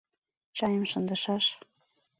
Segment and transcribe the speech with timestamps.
[0.57, 1.45] Чайым шындышаш.